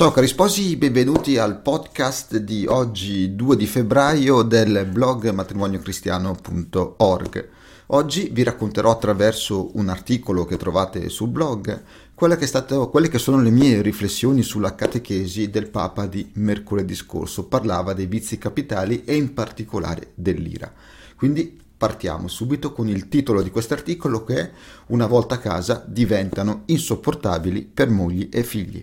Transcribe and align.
Ciao 0.00 0.12
cari 0.12 0.28
sposi, 0.28 0.76
benvenuti 0.76 1.36
al 1.36 1.60
podcast 1.60 2.38
di 2.38 2.64
oggi 2.66 3.36
2 3.36 3.54
di 3.54 3.66
febbraio 3.66 4.40
del 4.40 4.88
blog 4.90 5.28
matrimoniocristiano.org. 5.28 7.48
Oggi 7.88 8.30
vi 8.32 8.42
racconterò 8.42 8.90
attraverso 8.90 9.76
un 9.76 9.90
articolo 9.90 10.46
che 10.46 10.56
trovate 10.56 11.10
sul 11.10 11.28
blog 11.28 11.82
quelle 12.14 12.38
che, 12.38 12.46
stato, 12.46 12.88
quelle 12.88 13.10
che 13.10 13.18
sono 13.18 13.42
le 13.42 13.50
mie 13.50 13.82
riflessioni 13.82 14.40
sulla 14.40 14.74
catechesi 14.74 15.50
del 15.50 15.68
Papa 15.68 16.06
di 16.06 16.30
mercoledì 16.36 16.94
scorso. 16.94 17.44
Parlava 17.44 17.92
dei 17.92 18.06
vizi 18.06 18.38
capitali 18.38 19.04
e 19.04 19.16
in 19.16 19.34
particolare 19.34 20.12
dell'ira. 20.14 20.72
Quindi 21.14 21.60
partiamo 21.76 22.26
subito 22.26 22.72
con 22.72 22.88
il 22.88 23.08
titolo 23.08 23.42
di 23.42 23.50
questo 23.50 23.74
articolo 23.74 24.24
che 24.24 24.40
è 24.40 24.50
Una 24.86 25.06
volta 25.06 25.34
a 25.34 25.40
casa 25.40 25.84
diventano 25.86 26.62
insopportabili 26.64 27.64
per 27.64 27.90
mogli 27.90 28.30
e 28.32 28.42
figli. 28.42 28.82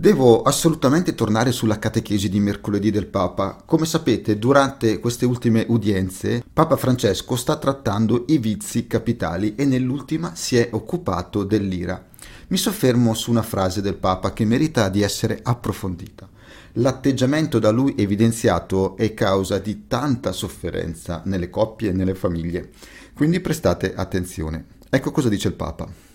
Devo 0.00 0.42
assolutamente 0.42 1.16
tornare 1.16 1.50
sulla 1.50 1.80
catechesi 1.80 2.28
di 2.28 2.38
mercoledì 2.38 2.92
del 2.92 3.08
Papa. 3.08 3.60
Come 3.66 3.84
sapete, 3.84 4.38
durante 4.38 5.00
queste 5.00 5.26
ultime 5.26 5.64
udienze, 5.66 6.44
Papa 6.52 6.76
Francesco 6.76 7.34
sta 7.34 7.56
trattando 7.56 8.24
i 8.28 8.38
vizi 8.38 8.86
capitali 8.86 9.56
e 9.56 9.64
nell'ultima 9.64 10.36
si 10.36 10.56
è 10.56 10.68
occupato 10.70 11.42
dell'ira. 11.42 12.00
Mi 12.46 12.56
soffermo 12.56 13.12
su 13.12 13.32
una 13.32 13.42
frase 13.42 13.82
del 13.82 13.96
Papa 13.96 14.32
che 14.32 14.44
merita 14.44 14.88
di 14.88 15.02
essere 15.02 15.40
approfondita. 15.42 16.28
L'atteggiamento 16.74 17.58
da 17.58 17.70
lui 17.70 17.96
evidenziato 17.98 18.96
è 18.96 19.12
causa 19.14 19.58
di 19.58 19.88
tanta 19.88 20.30
sofferenza 20.30 21.22
nelle 21.24 21.50
coppie 21.50 21.90
e 21.90 21.92
nelle 21.92 22.14
famiglie. 22.14 22.70
Quindi 23.14 23.40
prestate 23.40 23.96
attenzione. 23.96 24.64
Ecco 24.88 25.10
cosa 25.10 25.28
dice 25.28 25.48
il 25.48 25.54
Papa. 25.54 26.07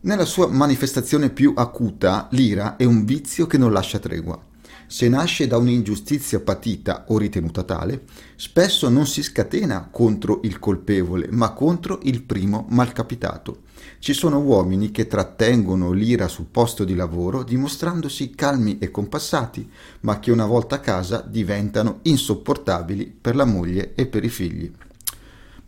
Nella 0.00 0.26
sua 0.26 0.46
manifestazione 0.46 1.28
più 1.28 1.54
acuta, 1.56 2.28
l'ira 2.30 2.76
è 2.76 2.84
un 2.84 3.04
vizio 3.04 3.48
che 3.48 3.58
non 3.58 3.72
lascia 3.72 3.98
tregua. 3.98 4.40
Se 4.86 5.08
nasce 5.08 5.48
da 5.48 5.56
un'ingiustizia 5.56 6.38
patita 6.38 7.06
o 7.08 7.18
ritenuta 7.18 7.64
tale, 7.64 8.04
spesso 8.36 8.88
non 8.88 9.08
si 9.08 9.24
scatena 9.24 9.88
contro 9.90 10.38
il 10.44 10.60
colpevole, 10.60 11.26
ma 11.32 11.50
contro 11.50 11.98
il 12.04 12.22
primo 12.22 12.66
malcapitato. 12.70 13.62
Ci 13.98 14.12
sono 14.12 14.38
uomini 14.38 14.92
che 14.92 15.08
trattengono 15.08 15.90
l'ira 15.90 16.28
sul 16.28 16.46
posto 16.48 16.84
di 16.84 16.94
lavoro 16.94 17.42
dimostrandosi 17.42 18.30
calmi 18.30 18.78
e 18.78 18.92
compassati, 18.92 19.68
ma 20.02 20.20
che 20.20 20.30
una 20.30 20.46
volta 20.46 20.76
a 20.76 20.80
casa 20.80 21.26
diventano 21.28 21.98
insopportabili 22.02 23.18
per 23.20 23.34
la 23.34 23.44
moglie 23.44 23.94
e 23.96 24.06
per 24.06 24.22
i 24.22 24.28
figli. 24.28 24.72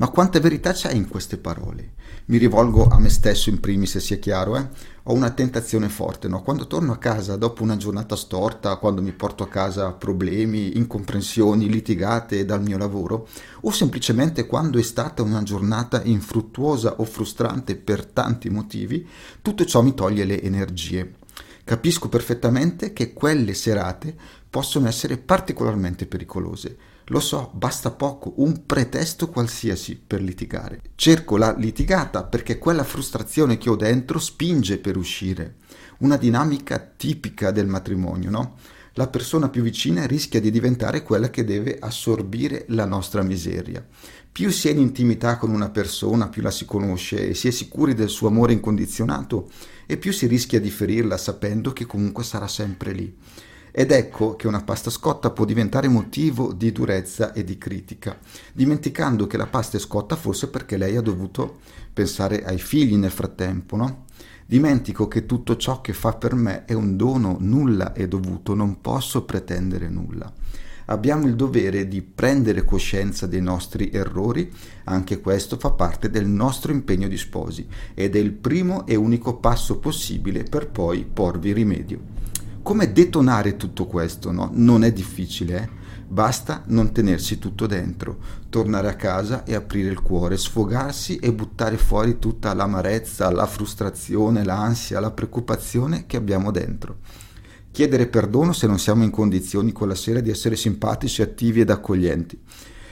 Ma 0.01 0.09
quanta 0.09 0.41
verità 0.41 0.73
c'è 0.73 0.93
in 0.93 1.07
queste 1.07 1.37
parole? 1.37 1.93
Mi 2.27 2.39
rivolgo 2.39 2.87
a 2.87 2.99
me 2.99 3.11
stesso 3.11 3.51
in 3.51 3.61
primis, 3.61 3.91
se 3.91 4.01
sia 4.01 4.17
chiaro, 4.17 4.57
eh? 4.57 4.67
Ho 5.03 5.13
una 5.13 5.29
tentazione 5.29 5.91
forte, 5.91 6.27
no? 6.27 6.41
Quando 6.41 6.67
torno 6.67 6.93
a 6.93 6.97
casa 6.97 7.37
dopo 7.37 7.63
una 7.63 7.77
giornata 7.77 8.17
storta, 8.17 8.77
quando 8.77 9.03
mi 9.03 9.13
porto 9.13 9.43
a 9.43 9.49
casa 9.49 9.93
problemi, 9.93 10.79
incomprensioni, 10.79 11.69
litigate 11.69 12.47
dal 12.47 12.63
mio 12.63 12.79
lavoro, 12.79 13.29
o 13.61 13.71
semplicemente 13.73 14.47
quando 14.47 14.79
è 14.79 14.83
stata 14.83 15.21
una 15.21 15.43
giornata 15.43 16.03
infruttuosa 16.03 16.95
o 16.97 17.05
frustrante 17.05 17.77
per 17.77 18.07
tanti 18.07 18.49
motivi, 18.49 19.07
tutto 19.43 19.67
ciò 19.67 19.83
mi 19.83 19.93
toglie 19.93 20.25
le 20.25 20.41
energie. 20.41 21.17
Capisco 21.63 22.09
perfettamente 22.09 22.95
che 22.95 23.13
quelle 23.13 23.53
serate 23.53 24.17
possono 24.49 24.89
essere 24.89 25.19
particolarmente 25.19 26.07
pericolose 26.07 26.79
lo 27.11 27.19
so, 27.19 27.51
basta 27.55 27.91
poco, 27.91 28.35
un 28.37 28.67
pretesto 28.67 29.29
qualsiasi 29.31 29.97
per 29.97 30.23
litigare. 30.23 30.81
Cerco 30.95 31.37
la 31.37 31.53
litigata 31.57 32.23
perché 32.23 32.57
quella 32.57 32.85
frustrazione 32.85 33.59
che 33.59 33.69
ho 33.69 33.75
dentro 33.75 34.21
spinge 34.21 34.79
per 34.79 34.97
uscire. 34.97 35.57
Una 35.99 36.17
dinamica 36.17 36.79
tipica 36.79 37.51
del 37.51 37.67
matrimonio, 37.67 38.31
no? 38.31 38.57
La 38.95 39.09
persona 39.09 39.49
più 39.49 39.63
vicina 39.63 40.07
rischia 40.07 40.41
di 40.41 40.53
diventare 40.53 41.03
quella 41.03 41.31
che 41.31 41.43
deve 41.43 41.79
assorbire 41.81 42.67
la 42.69 42.85
nostra 42.85 43.23
miseria. 43.23 43.85
Più 44.31 44.51
si 44.51 44.69
è 44.69 44.71
in 44.71 44.79
intimità 44.79 45.37
con 45.37 45.51
una 45.51 45.71
persona, 45.71 46.29
più 46.29 46.43
la 46.43 46.53
si 46.53 46.65
conosce 46.65 47.31
e 47.31 47.35
si 47.35 47.49
è 47.49 47.51
sicuri 47.51 47.95
del 47.95 48.09
suo 48.09 48.29
amore 48.29 48.53
incondizionato 48.53 49.51
e 49.85 49.97
più 49.97 50.13
si 50.13 50.29
rischia 50.29 50.61
di 50.61 50.71
ferirla 50.71 51.17
sapendo 51.17 51.73
che 51.73 51.87
comunque 51.87 52.23
sarà 52.23 52.47
sempre 52.47 52.93
lì. 52.93 53.17
Ed 53.73 53.93
ecco 53.93 54.35
che 54.35 54.49
una 54.49 54.63
pasta 54.63 54.91
scotta 54.91 55.31
può 55.31 55.45
diventare 55.45 55.87
motivo 55.87 56.53
di 56.53 56.73
durezza 56.73 57.33
e 57.33 57.45
di 57.45 57.57
critica, 57.57 58.19
dimenticando 58.53 59.27
che 59.27 59.37
la 59.37 59.47
pasta 59.47 59.77
è 59.77 59.81
scotta 59.81 60.17
forse 60.17 60.49
perché 60.49 60.77
lei 60.77 60.97
ha 60.97 61.01
dovuto 61.01 61.59
pensare 61.93 62.45
ai 62.45 62.59
figli 62.59 62.97
nel 62.97 63.11
frattempo, 63.11 63.77
no? 63.77 64.05
Dimentico 64.45 65.07
che 65.07 65.27
tutto 65.27 65.57
ciò 65.57 65.81
che 65.81 65.93
fa 65.93 66.15
per 66.15 66.35
me 66.35 66.65
è 66.65 66.73
un 66.73 66.97
dono, 66.97 67.37
nulla 67.39 67.93
è 67.93 68.09
dovuto, 68.09 68.55
non 68.55 68.81
posso 68.81 69.25
pretendere 69.25 69.89
nulla. 69.89 70.33
Abbiamo 70.87 71.29
il 71.29 71.37
dovere 71.37 71.87
di 71.87 72.03
prendere 72.03 72.65
coscienza 72.65 73.29
dei 73.29 73.41
nostri 73.41 73.91
errori, 73.93 74.53
anche 74.85 75.21
questo 75.21 75.57
fa 75.57 75.71
parte 75.71 76.11
del 76.11 76.27
nostro 76.27 76.73
impegno 76.73 77.07
di 77.07 77.17
sposi 77.17 77.65
ed 77.95 78.17
è 78.17 78.19
il 78.19 78.33
primo 78.33 78.85
e 78.89 78.97
unico 78.97 79.37
passo 79.37 79.79
possibile 79.79 80.43
per 80.43 80.69
poi 80.69 81.05
porvi 81.05 81.53
rimedio. 81.53 82.20
Come 82.63 82.93
detonare 82.93 83.57
tutto 83.57 83.87
questo? 83.87 84.31
No? 84.31 84.51
Non 84.53 84.85
è 84.85 84.93
difficile, 84.93 85.63
eh? 85.63 85.69
basta 86.07 86.63
non 86.67 86.93
tenersi 86.93 87.39
tutto 87.39 87.67
dentro, 87.67 88.19
tornare 88.51 88.89
a 88.89 88.97
casa 88.97 89.45
e 89.45 89.55
aprire 89.55 89.91
il 89.91 90.03
cuore, 90.03 90.37
sfogarsi 90.37 91.17
e 91.17 91.33
buttare 91.33 91.79
fuori 91.79 92.19
tutta 92.19 92.53
l'amarezza, 92.53 93.31
la 93.31 93.47
frustrazione, 93.47 94.45
l'ansia, 94.45 95.01
la 95.01 95.11
preoccupazione 95.11 96.05
che 96.07 96.19
abbiamo 96.19 96.51
dentro. 96.51 96.99
Chiedere 97.71 98.09
perdono 98.09 98.53
se 98.53 98.67
non 98.67 98.79
siamo 98.79 99.05
in 99.05 99.11
condizioni 99.11 99.73
quella 99.73 99.95
sera 99.95 100.21
di 100.21 100.31
essere 100.31 100.55
simpatici, 100.55 101.23
attivi 101.23 101.61
ed 101.61 101.71
accoglienti. 101.71 102.39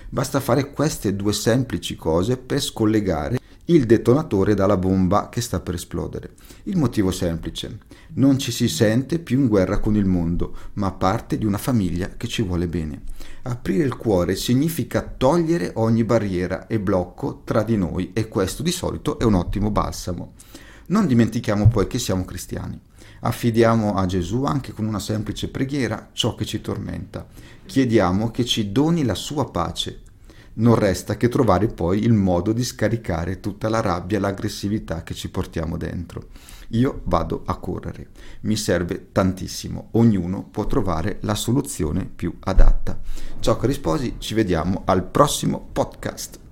Basta 0.08 0.40
fare 0.40 0.72
queste 0.72 1.14
due 1.14 1.34
semplici 1.34 1.94
cose 1.94 2.38
per 2.38 2.60
scollegare 2.62 3.38
il 3.70 3.84
detonatore 3.84 4.54
dalla 4.54 4.78
bomba 4.78 5.28
che 5.28 5.42
sta 5.42 5.60
per 5.60 5.74
esplodere. 5.74 6.32
Il 6.64 6.78
motivo 6.78 7.10
semplice. 7.10 7.78
Non 8.14 8.38
ci 8.38 8.50
si 8.50 8.66
sente 8.66 9.18
più 9.18 9.40
in 9.40 9.48
guerra 9.48 9.78
con 9.78 9.94
il 9.94 10.06
mondo, 10.06 10.56
ma 10.74 10.90
parte 10.92 11.36
di 11.36 11.44
una 11.44 11.58
famiglia 11.58 12.08
che 12.16 12.28
ci 12.28 12.42
vuole 12.42 12.66
bene. 12.66 13.02
Aprire 13.42 13.84
il 13.84 13.96
cuore 13.96 14.36
significa 14.36 15.02
togliere 15.02 15.72
ogni 15.74 16.04
barriera 16.04 16.66
e 16.66 16.80
blocco 16.80 17.42
tra 17.44 17.62
di 17.62 17.76
noi 17.76 18.12
e 18.14 18.28
questo 18.28 18.62
di 18.62 18.70
solito 18.70 19.18
è 19.18 19.24
un 19.24 19.34
ottimo 19.34 19.70
balsamo. 19.70 20.32
Non 20.86 21.06
dimentichiamo 21.06 21.68
poi 21.68 21.86
che 21.86 21.98
siamo 21.98 22.24
cristiani. 22.24 22.80
Affidiamo 23.20 23.96
a 23.96 24.06
Gesù 24.06 24.44
anche 24.44 24.72
con 24.72 24.86
una 24.86 25.00
semplice 25.00 25.48
preghiera 25.48 26.08
ciò 26.12 26.34
che 26.34 26.46
ci 26.46 26.62
tormenta. 26.62 27.26
Chiediamo 27.66 28.30
che 28.30 28.46
ci 28.46 28.72
doni 28.72 29.04
la 29.04 29.14
sua 29.14 29.50
pace, 29.50 30.00
non 30.58 30.74
resta 30.74 31.16
che 31.16 31.28
trovare 31.28 31.66
poi 31.66 32.02
il 32.02 32.12
modo 32.12 32.52
di 32.52 32.64
scaricare 32.64 33.40
tutta 33.40 33.68
la 33.68 33.80
rabbia 33.80 34.20
l'aggressività 34.20 35.02
che 35.02 35.14
ci 35.14 35.30
portiamo 35.30 35.76
dentro. 35.76 36.28
Io 36.72 37.00
vado 37.04 37.42
a 37.46 37.56
correre, 37.56 38.08
mi 38.42 38.56
serve 38.56 39.08
tantissimo, 39.12 39.88
ognuno 39.92 40.44
può 40.50 40.66
trovare 40.66 41.18
la 41.22 41.34
soluzione 41.34 42.04
più 42.04 42.36
adatta. 42.40 43.00
Ciao 43.40 43.56
cari 43.56 43.72
sposi, 43.72 44.16
ci 44.18 44.34
vediamo 44.34 44.82
al 44.84 45.04
prossimo 45.04 45.68
podcast. 45.72 46.47